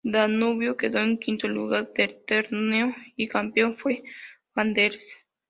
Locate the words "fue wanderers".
3.77-5.15